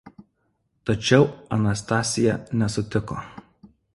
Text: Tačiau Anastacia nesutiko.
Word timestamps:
Tačiau 0.89 1.27
Anastacia 1.57 2.39
nesutiko. 2.63 3.21